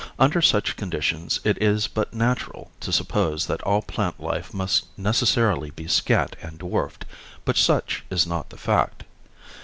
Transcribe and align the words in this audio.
Under 0.17 0.41
such 0.41 0.77
conditions 0.77 1.39
it 1.43 1.61
is 1.61 1.87
but 1.87 2.11
natural 2.11 2.71
to 2.79 2.91
suppose 2.91 3.45
that 3.45 3.61
all 3.61 3.83
plant 3.83 4.19
life 4.19 4.51
must 4.51 4.85
necessarily 4.97 5.69
be 5.69 5.85
scant 5.87 6.35
and 6.41 6.57
dwarfed, 6.57 7.05
but 7.45 7.55
such 7.55 8.03
is 8.09 8.25
not 8.25 8.49
the 8.49 8.57
fact. 8.57 9.03